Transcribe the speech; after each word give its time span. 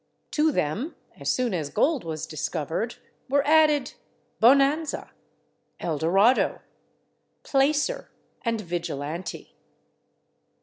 To 0.31 0.51
them, 0.51 0.95
as 1.19 1.31
soon 1.31 1.53
as 1.53 1.69
gold 1.69 2.03
was 2.03 2.25
discovered, 2.25 2.95
were 3.29 3.45
added 3.45 3.93
/bonanza/, 4.41 5.09
/eldorado/, 5.79 6.61
/placer/ 7.43 8.07
and 8.43 8.59
/vigilante 8.61 9.51